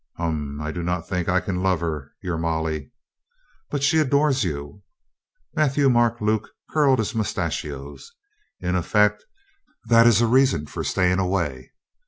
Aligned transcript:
"Hum! 0.17 0.59
I 0.59 0.71
do 0.71 0.81
not 0.81 1.07
think 1.07 1.29
I 1.29 1.39
can 1.39 1.61
love 1.61 1.79
her, 1.81 2.11
your 2.23 2.39
Molly." 2.39 2.89
"But 3.69 3.83
she 3.83 3.99
adores 3.99 4.43
you." 4.43 4.81
Matthieu 5.55 5.91
Marc 5.91 6.19
Luc 6.19 6.49
curled 6.71 6.97
his 6.97 7.13
moustachios. 7.13 8.11
"In 8.59 8.73
effect, 8.75 9.23
that 9.85 10.07
is 10.07 10.19
a 10.19 10.25
reason 10.25 10.65
for 10.65 10.83
staying 10.83 11.19
away. 11.19 11.71